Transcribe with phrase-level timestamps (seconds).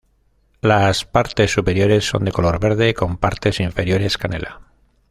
[0.61, 4.61] Las partes superiores son de color verde, con partes inferiores canela.